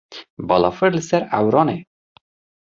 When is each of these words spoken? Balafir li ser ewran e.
Balafir 0.51 0.91
li 0.97 1.03
ser 1.09 1.29
ewran 1.43 1.73
e. 1.77 1.79